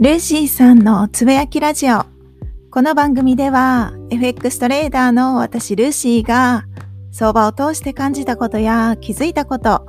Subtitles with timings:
[0.00, 2.04] ルーシーさんのつぶやきラジオ。
[2.70, 6.66] この番組では FX トレーダーの私ルーシーが
[7.10, 9.88] 相場を通して感じたことや気づいたこと、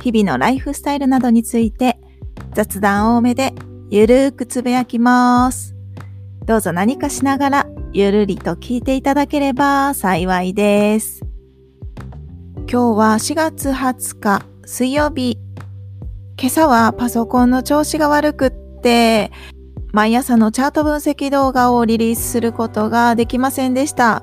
[0.00, 1.98] 日々のライフスタイルなどについて
[2.54, 3.52] 雑談多めで
[3.90, 5.74] ゆるーくつぶやきます。
[6.46, 11.22] どうぞ何かしながらゆるりと聞いていただければ幸いです。
[12.70, 15.36] 今日は4月20日水曜日。
[16.40, 19.32] 今朝はパソコンの調子が悪くって、
[19.92, 24.22] 毎朝のチャート分析動画をリリースすることができませんでした。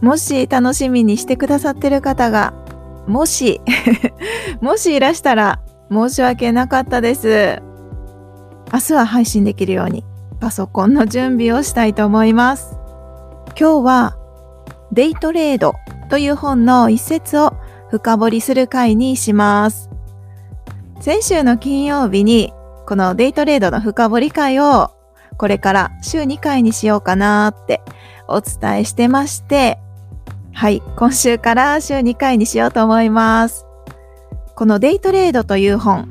[0.00, 2.52] もし楽しみにしてくださってる方が、
[3.06, 3.60] もし
[4.60, 7.62] もしいらしたら申し訳なかったです。
[8.72, 10.04] 明日は配信できるように
[10.40, 12.76] パソコンの準備をしたいと思います。
[13.58, 14.16] 今日は
[14.92, 15.74] デイトレード
[16.10, 17.54] という本の一節を
[17.90, 19.90] 深掘りする回にします。
[21.00, 22.52] 先週の金曜日に
[22.86, 24.90] このデイトレードの深掘り会を
[25.38, 27.80] これから週2回にしようかなって
[28.26, 29.78] お伝えしてまして、
[30.52, 33.64] はい、今週から週2回にしようと思います。
[34.56, 36.08] このデイトレードという本、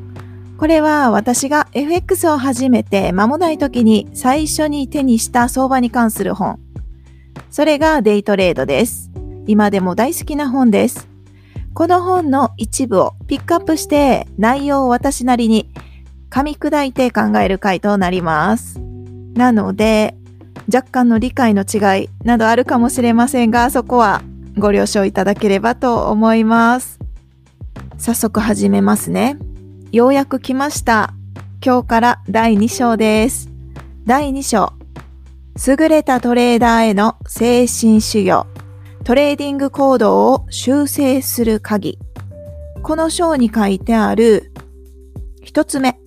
[0.58, 6.60] これは私が FX を始めて間もない時に最初に手にした相場に関する本。
[7.52, 9.12] それがデイトレードです。
[9.46, 11.10] 今でも大好きな本です。
[11.74, 15.70] この本の一部をピックアップして内容を私なりに
[16.30, 18.87] 噛み砕いて考える回となります。
[19.38, 20.16] なので、
[20.74, 24.22] 若干の理解の違いなどあるかもしれませんが、そこは
[24.58, 27.00] ご了承いただければと思います。
[28.00, 29.38] 早速始めますね。
[29.92, 31.14] ようやく来ました。
[31.64, 33.50] 今日から第2章です。
[34.06, 34.74] 第2章。
[35.68, 38.48] 優れたトレーダーへの精神修行。
[39.04, 42.00] トレーディング行動を修正する鍵。
[42.82, 44.52] この章に書いてある
[45.44, 46.00] 一つ目。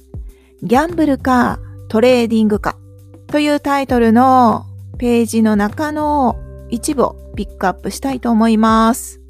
[0.62, 2.76] ギャンブルかトレーディングか
[3.30, 4.66] というタイトルの
[4.98, 6.36] ページの中の
[6.68, 9.20] 一部をピックアップしたいと思います。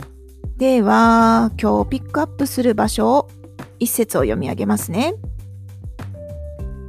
[0.56, 3.28] では、今日ピックアップする場所を
[3.78, 5.16] 一節を読み上げますね。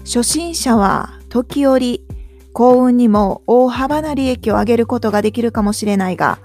[0.06, 2.06] 初心者は時折
[2.54, 6.40] 幸運にも大幅な利益を上げることができるかもしれないが、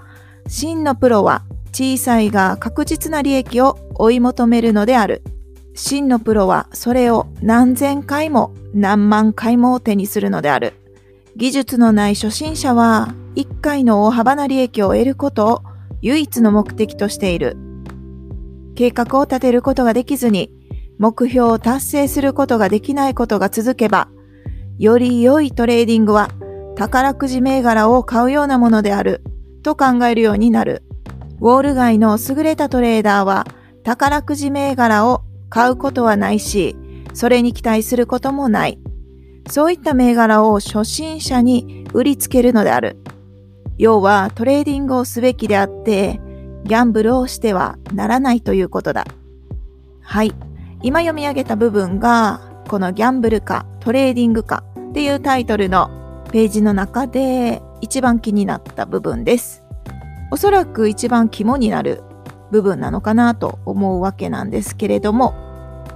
[0.47, 5.23] 真のプロは小さいが確実な利益を追い求めるのである。
[5.77, 10.73] 真のプロはそれを何千回も何万回も手にするのである。
[11.35, 15.63] 技術のない初心者は一回の大幅な利益を得ることを
[16.01, 17.57] 唯一の目的としている。
[18.75, 20.51] 計画を立てることができずに
[20.97, 24.09] 目標を達成することができないことが続けば、
[24.79, 26.31] より良いトレーディングは
[26.75, 29.21] 宝くじ銘柄を買うようなものである
[29.61, 30.81] と考えるようになる。
[31.39, 33.45] ウォール街の優れたトレーダーは
[33.83, 36.75] 宝くじ銘柄を買うことはないし、
[37.13, 38.79] それに期待することもない。
[39.49, 42.97] そういった銘柄を初心者に売りつけるのである。
[43.77, 46.19] 要はトレーディングをすべきであって、
[46.63, 49.05] ギャンブルをしてはならないということだ。
[50.01, 50.33] はい。
[50.83, 55.89] 今読み上げた部分が、このギャンブルかトレーディングかっていうタイトルの
[56.31, 59.63] ページの中で一番気になった部分です。
[60.29, 62.03] おそらく一番肝になる
[62.51, 65.33] 部分なのかなと思うわけなんですけれども、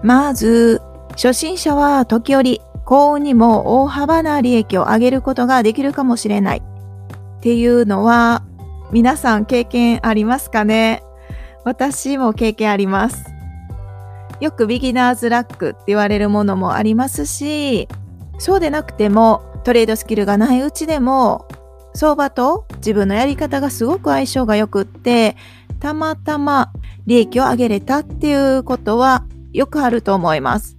[0.04, 0.82] まず、
[1.12, 8.44] 初心者は時折幸運にも大幅な利益を上げることができるかもしれないっていうのは
[8.92, 11.04] 皆さん経験ありますかね？
[11.64, 13.24] 私も経験あります。
[14.40, 17.88] よくビギナーズラックって言われるものもありますし、
[18.40, 21.48] そうでなくてもトレードスキルがないうちでも
[21.94, 25.36] 相場と自分のやり方がすごく相性が良くって
[25.82, 26.72] たまたま
[27.08, 30.78] 利益を上げれたっていうことはよくあると思います。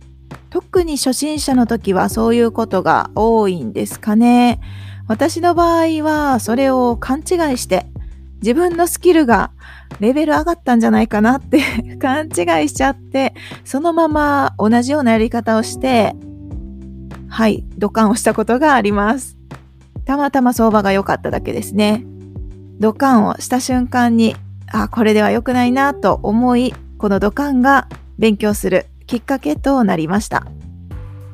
[0.49, 4.61] 特に初心者の時はそういうことが多いんですかね。
[5.09, 7.87] 私の場合はそれを勘違いして
[8.43, 9.51] 自分のスキルが
[9.99, 11.61] レベル上がったんじゃないかなって
[12.01, 13.35] 勘違いしちゃって
[13.65, 16.15] そのまま同じようなやり方をして
[17.29, 19.37] はい土管をしたことがあります。
[20.05, 22.05] たまたま相場が良かっただけですね。
[22.79, 24.37] 土管をした瞬間に
[24.73, 27.89] あ、これでは良くないなと思い、この土管が
[28.19, 30.47] 勉強するきっかけとなりました。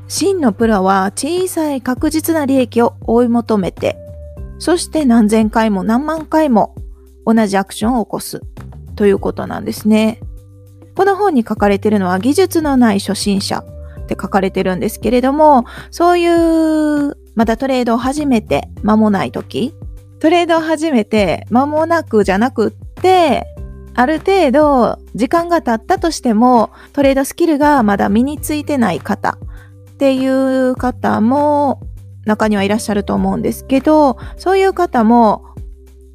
[0.09, 3.97] 真のプロは小さい確実な利益を追い求めて、
[4.59, 6.75] そして何千回も何万回も
[7.25, 8.43] 同じアクションを起こす
[8.97, 10.21] ということなんですね。
[10.97, 13.65] この本に書かれているのは技術のない初心者
[14.01, 19.75] って書かれてるんですけれども、そういうまだトレードを始めて間もない時、
[20.19, 22.88] トレードを始めて間もなくじゃなくっ、
[23.95, 29.39] ある程度時間が経ったとしてもトレードスキルがまだ身についてない方
[29.91, 31.81] っていう方も
[32.25, 35.45] 中にはいらっしゃると思うんですけど、そういう方も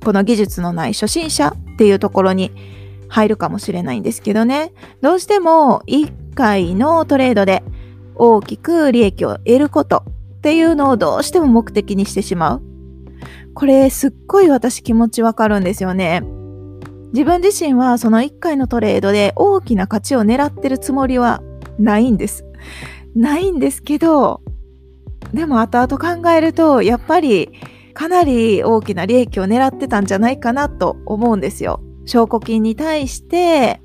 [0.04, 2.52] この技術のない初心者っていうところに
[3.10, 4.72] 入るかもしれないんですけどね。
[5.02, 7.64] どうしても1回のトレードで
[8.16, 10.04] 大きく利益を得ること
[10.38, 12.62] っていうのをどうしても目的にしてしまう。
[13.56, 16.24] これすっごい私気持ちわかるんですよね。
[17.14, 21.42] 自分自身はその1回のトレードで大きな価値を狙ってるつもりは
[21.80, 22.44] ないんです。
[23.16, 24.42] ないんですけど、
[25.32, 27.52] でも後々考えると、やっぱり
[27.94, 31.82] かなり大きな利益を狙ってたんじゃないかなと思うんですよ。
[32.06, 33.80] 証拠金に対して、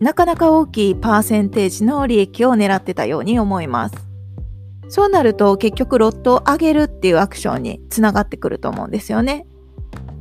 [0.00, 3.94] なかなか大きいパーセンテージの利益を狙ってたように思います。
[4.88, 9.46] そうなると結局ロットを上げるっていうアクションにつながってくると思うんですよね。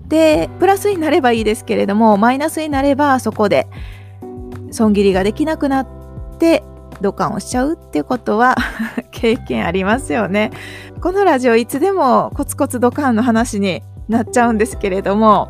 [0.08, 3.68] で、プラスになればいいですけれども、マイナスになればそこで
[4.72, 5.88] 損切りができなくなっ
[6.40, 6.64] て
[7.02, 8.56] 土管をしちゃうっていうことは
[9.12, 10.52] 経験ありますよね。
[11.02, 15.50] このラジオいつでもコツコツ土管の話になっちゃうんですけれども、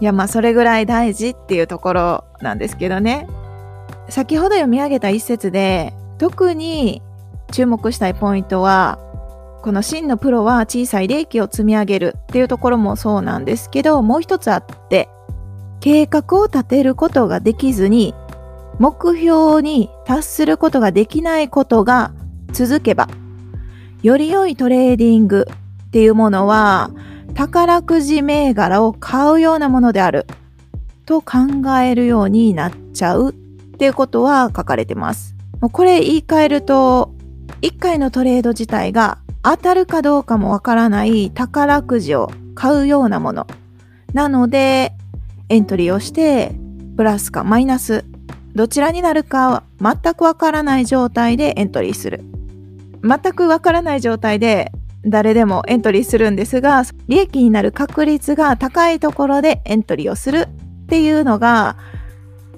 [0.00, 3.26] いやまあそれぐらい大事っていうところなんですけどね。
[4.08, 7.00] 先ほど読み上げた一節で特に
[7.52, 8.98] 注目したいポイントは
[9.62, 15.08] この真のプロは小さい利益を積み上げるっていうところもそうなんですけど、もう一つあって、
[15.80, 18.14] 計画を立てることができずに、
[18.78, 22.12] 目標に達することができないことが
[22.52, 23.08] 続けば、
[24.02, 26.90] より良いトレーディングっていうものは、
[27.34, 30.26] 宝くじ銘柄を買うようなものである
[31.04, 31.38] と考
[31.80, 33.32] えるようになっちゃうっ
[33.76, 35.34] ていうことは書かれてます。
[35.60, 37.14] これ言い換えると、
[37.60, 43.46] 1回のトレード自体が当たるかどうかもわからない宝くじを買うようなもの。
[44.12, 44.92] なので、
[45.48, 46.52] エントリーをして、
[46.96, 48.04] プラスかマイナス、
[48.54, 52.22] どちらになるか全くわからない状態でエントリーする。
[53.02, 54.72] 全くわからない状態で
[55.06, 60.48] 誰でもエントリーするんですが、利益になる確率が高いところでエントリーをする
[60.84, 61.76] っていうのが、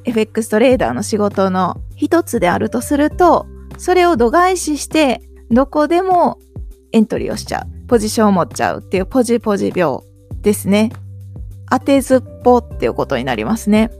[0.04, 3.46] FX トレーダーの仕事の一つであるとすると、
[3.78, 6.38] それを度外視して、どこでも
[6.92, 7.88] エントリーをしちゃう。
[7.88, 9.98] ポジションを持っちゃうっていうポジポジ病
[10.40, 10.92] ですね。
[11.70, 13.90] 当てずっぽっていうことになりますね。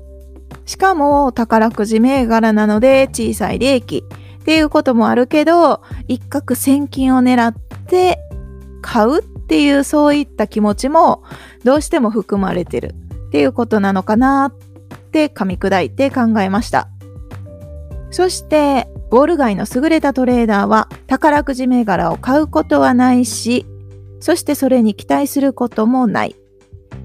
[0.67, 4.05] しかも宝くじ銘柄なので小さい利益
[4.43, 7.55] っていうこともあるけど、一攫千金を狙っ
[7.87, 8.19] て
[8.83, 11.23] 買うっていうそういった気持ちも
[11.65, 12.95] どうしても含まれてる
[13.29, 16.89] っていうことなのかなって噛み砕いて考えました。
[18.11, 23.67] そしてウォール街の優れたトレーダーは宝くじ銘柄を買うことはないし、
[24.21, 26.35] そしてそれに期待することもない。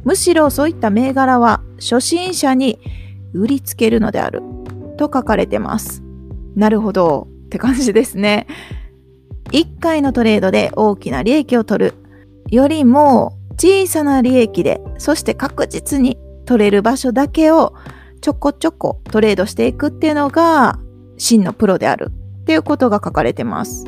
[0.06, 2.80] むしろそういった銘柄は初心者に
[3.34, 4.42] 売りつけるのである
[4.96, 6.02] と書かれてます。
[6.56, 8.48] なるほどって感じですね。
[9.52, 11.94] 1回のトレードで大きな利益を取る
[12.50, 17.74] よりも小さな利益で、そして確実に取れる場所だけを
[18.22, 20.80] ちょこちょこトレードしていくっていうのが
[21.18, 22.12] 真のプロである
[22.42, 23.86] っていうことが書かれてます。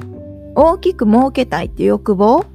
[0.55, 2.45] 大きく儲けたいっていう欲望？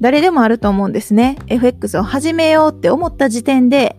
[0.00, 1.38] 誰でもあると思うんですね。
[1.48, 3.96] FX を始めようって思った時点で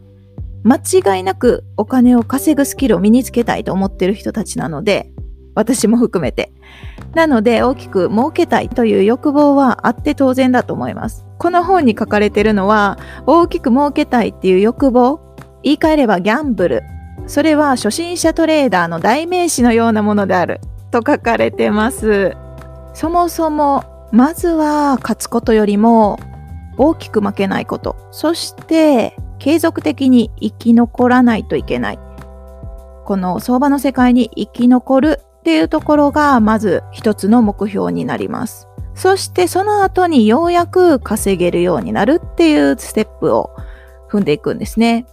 [0.63, 5.11] 間違いなくお金を稼ぐスキルを身につけたいと思ってる人たちなので、
[5.55, 6.53] 私も含めて。
[7.15, 11.25] なので大きく儲けたいという欲望はあって当然だと思います。
[11.37, 15.19] この本に書かれてるのは大きく儲けたいっていう欲望？
[15.63, 16.83] 言い換えればギャンブル
[17.29, 20.59] それは初心者トレーダーの代名詞のようなものである
[20.89, 22.35] と書かれてます。
[22.95, 26.19] そもそも、まずは勝つことよりも
[26.79, 27.95] 大きく負けないこと。
[28.09, 31.99] そして継続的に生き残らないといけない。
[33.05, 38.67] この相場の世界に生き残るっていうところがまず一つの目標になります。
[38.95, 43.51] そしてその後にようやく稼げるようになるっていうステップを
[44.09, 45.05] 踏んでいくんですね。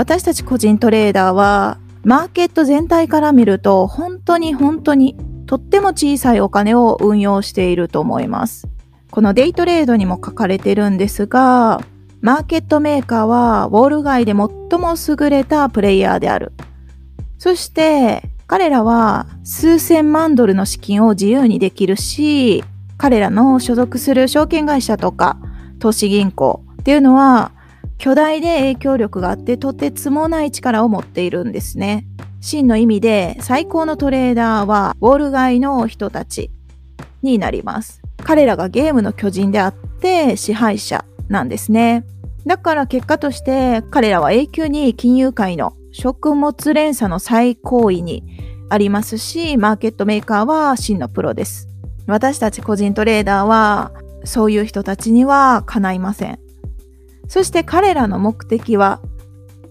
[0.00, 5.14] 私たち個人トレーダーはマーケット全体から見ると本当に本当に
[5.44, 8.66] とっても小さいお金を運用していると思います。
[9.10, 11.82] このデイトレードにも書かれてるんですが、
[12.22, 14.38] マーケットメーカーはウォール街で最
[14.80, 16.54] も優れたプレイヤーである。
[17.36, 22.64] そして彼らは数千万ドルの資金を自由にできるし、
[22.96, 25.36] 彼らの所属する証券会社とか
[25.78, 27.52] 投資銀行っていうのは
[28.00, 32.06] 巨大で影響力があってとてつもない力を持っているんですね。
[32.40, 36.50] 真の意味で最高のトレーダーはウォール街の人たち
[37.22, 38.00] になります。
[38.24, 42.06] 彼らがゲームの巨人であって支配者なんですね。
[42.46, 48.24] だから結果として彼らは永久に金融界の食物連鎖の最高位に
[48.70, 51.68] ありますし、マーケットメーカーは真のプロです。
[52.06, 53.92] 私たち個人トレーダーは、
[54.24, 56.38] そういう人たちにはかないません。
[57.30, 59.00] そして彼らの目的は、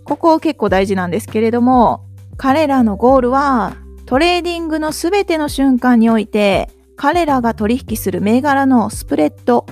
[0.05, 2.05] ここ結構大事なんですけれども、
[2.37, 3.75] 彼らのゴールは
[4.05, 9.65] トレーディングのすべての瞬間において、彼らが取引する銘柄のスプレッド、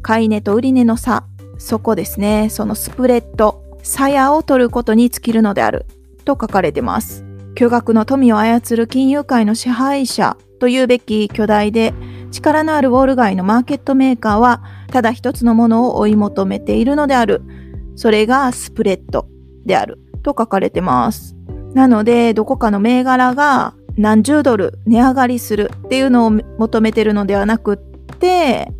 [0.00, 1.26] 買い値と売値の差、
[1.58, 5.84] そこですね、そのスプレッド、鞘を取ることに尽きるのである、
[6.24, 7.26] と書かれてます。
[7.54, 11.92] 巨額の富を操る金融界の支配者というべき巨大で
[12.30, 17.42] 力のあるウォール街のマーケットメーカーはただ一つのものを追い求めているのである。
[17.96, 19.26] それがスプレッド
[19.66, 21.36] であると書かれてます。
[21.74, 27.76] なので、どこかの銘柄が何十ドル値上がりするっていうのを求めてるのではなくっ
[28.18, 28.72] て、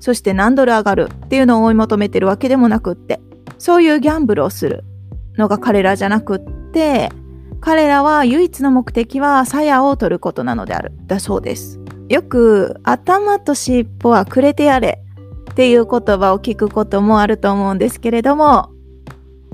[0.00, 3.20] そして何ドル上がるっていうのを追い求めてるわけでもなくって、
[3.58, 4.84] そういうギャンブルをする
[5.36, 7.10] のが彼らじゃなくって、
[7.60, 10.92] 彼らは唯一の目的は鞘を取ることなのである。
[11.06, 11.80] だそうです。
[12.08, 15.02] よく頭と尻尾はくれてやれ
[15.50, 18.70] っていう言葉を聞くこともあると思うんですけれども、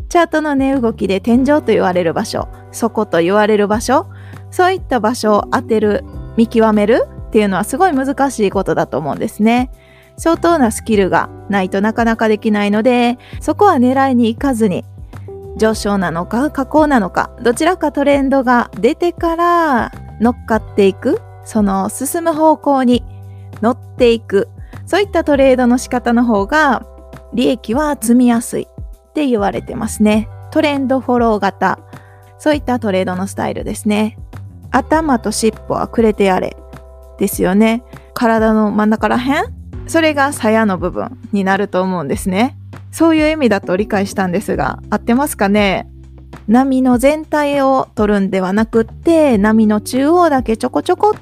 [0.09, 4.07] チャートの値動きで天井と言われる場所、底と言われる場所、
[4.51, 6.05] そういった場所を当てる、
[6.37, 9.73] 見極めるっていうのはすごい難しいことだと思うんですね。
[10.17, 14.85] 相当なスキルがないとなかなかできないので、そこは狙いに行かずに、
[15.57, 23.05] 上昇なのか下降なのか、どちらかトレンドが出てから乗っかっていく、その進む方向に
[23.63, 24.49] 乗っていく、
[24.87, 26.87] そういったトレードの仕方の方が
[27.33, 30.29] 利益は積みやすいって言われてますね。
[30.51, 31.79] トレンドフォロー型。
[32.39, 34.19] そういったトレードのスタイルですね。
[34.71, 36.57] 頭と尻尾はくれてやれ。
[37.19, 37.83] ですよね。
[38.13, 39.45] 体の真ん中らへん？
[39.87, 42.57] それが鞘の部分になると思うんですね。
[42.91, 45.89] そういう意味だと理解したんですが、合ってますかね？
[46.49, 51.21] 波の全体を取るんではなくって、波の中央だけちょこちょこっ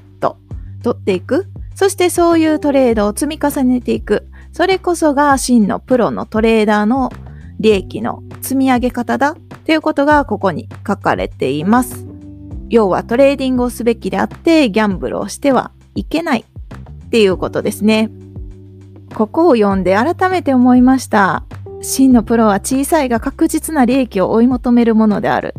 [0.83, 1.47] 取っていく。
[1.75, 4.29] そしてそういうトレードを積み重ねていく。
[4.53, 7.11] それこそが真のプロのトレーダーの
[7.59, 12.07] 利益の積み上げ方だということがここに書かれています。
[12.69, 18.11] 要はトレーディングをすべきであってギャンブルをしてはいけないっていうことですね。
[19.15, 21.45] ここを読んで改めて思いました。
[21.83, 25.55] 真のプロは小さいが確実な利益を追い求めるものである。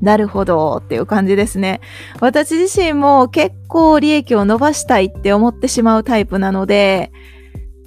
[0.00, 1.80] なるほどっていう感じですね。
[2.20, 7.12] 私自身も結構利益を伸ばしたいって思ってしまうタイプなので、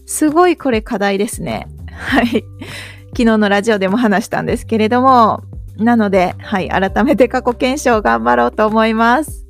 [0.06, 1.68] すごいこれ課題ですね。
[1.92, 2.44] はい。
[3.12, 5.44] 昨日のラジオでも話したんですけれども、
[5.78, 9.46] なので、はい、改めて過去検証頑張ろうと思います。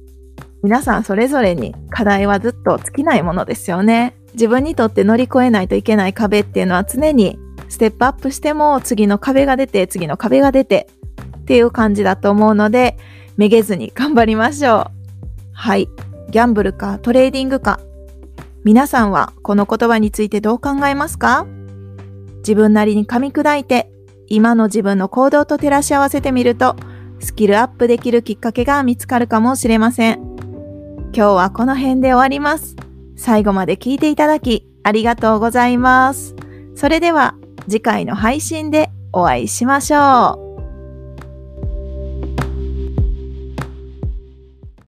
[0.62, 4.14] 皆さんそれぞれに課題はずっと尽きないものですよね。
[4.34, 7.40] 自分にとって乗り越えないといけない壁っていうのは常に
[7.70, 10.88] ステップアップしても次の壁が出て、次の壁が出て
[11.50, 12.96] っていう感じだと思うので、
[13.36, 14.86] めげずに頑張りましょう。
[15.52, 15.90] はい。
[16.30, 17.80] ギャンブルかトレーディングか。
[18.64, 21.48] 皆さんはこの言葉についてどう考えますか？
[22.42, 23.90] 自分なりに噛み砕いて、
[24.28, 26.76] 今の自分の行動と照らし合わせてみると、
[27.20, 30.20] スキルアップできるきっかけが見つかるかもしれません。
[31.16, 32.76] 今日はこの辺で終わります。
[33.16, 36.36] 最後まで聞いていただき、ありがとうございます。
[36.76, 37.34] それでは、
[37.68, 40.49] 次回の配信でお会いしましょう。